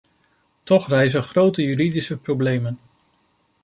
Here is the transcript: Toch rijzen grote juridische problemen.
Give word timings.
Toch 0.63 0.87
rijzen 0.87 1.23
grote 1.23 1.61
juridische 1.63 2.17
problemen. 2.17 2.79